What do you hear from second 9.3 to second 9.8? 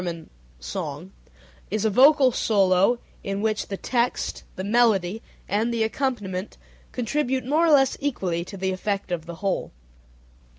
whole.